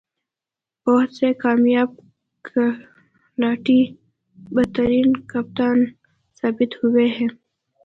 بہت 0.87 1.09
سے 1.15 1.27
کامیاب 1.43 1.89
کھلاڑی 2.45 3.81
بدترین 4.37 5.09
کپتان 5.31 5.77
ثابت 6.43 6.71
ہوئے 6.79 7.05
ہیں۔ 7.17 7.27